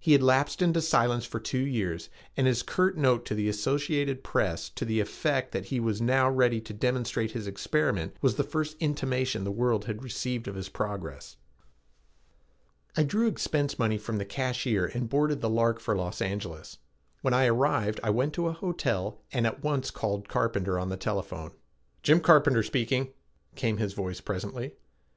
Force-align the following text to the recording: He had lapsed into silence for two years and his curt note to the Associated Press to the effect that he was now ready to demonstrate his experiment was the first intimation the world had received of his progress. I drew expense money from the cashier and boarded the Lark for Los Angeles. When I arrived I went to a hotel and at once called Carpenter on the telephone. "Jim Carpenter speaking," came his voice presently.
He 0.00 0.10
had 0.10 0.24
lapsed 0.24 0.60
into 0.60 0.80
silence 0.82 1.24
for 1.24 1.38
two 1.38 1.64
years 1.64 2.08
and 2.36 2.48
his 2.48 2.64
curt 2.64 2.96
note 2.96 3.24
to 3.26 3.34
the 3.36 3.48
Associated 3.48 4.24
Press 4.24 4.68
to 4.70 4.84
the 4.84 4.98
effect 4.98 5.52
that 5.52 5.66
he 5.66 5.78
was 5.78 6.00
now 6.00 6.28
ready 6.28 6.60
to 6.62 6.72
demonstrate 6.72 7.30
his 7.30 7.46
experiment 7.46 8.16
was 8.20 8.34
the 8.34 8.42
first 8.42 8.76
intimation 8.80 9.44
the 9.44 9.52
world 9.52 9.84
had 9.84 10.02
received 10.02 10.48
of 10.48 10.56
his 10.56 10.68
progress. 10.68 11.36
I 12.96 13.04
drew 13.04 13.28
expense 13.28 13.78
money 13.78 13.98
from 13.98 14.18
the 14.18 14.24
cashier 14.24 14.86
and 14.86 15.08
boarded 15.08 15.40
the 15.42 15.48
Lark 15.48 15.78
for 15.78 15.94
Los 15.94 16.20
Angeles. 16.20 16.78
When 17.22 17.32
I 17.32 17.46
arrived 17.46 18.00
I 18.02 18.10
went 18.10 18.32
to 18.34 18.48
a 18.48 18.52
hotel 18.52 19.22
and 19.32 19.46
at 19.46 19.62
once 19.62 19.92
called 19.92 20.28
Carpenter 20.28 20.76
on 20.76 20.88
the 20.88 20.96
telephone. 20.96 21.52
"Jim 22.02 22.18
Carpenter 22.18 22.64
speaking," 22.64 23.12
came 23.54 23.76
his 23.76 23.92
voice 23.92 24.20
presently. 24.20 24.72